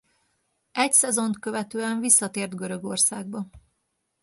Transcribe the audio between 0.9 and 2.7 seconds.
szezont követően visszatért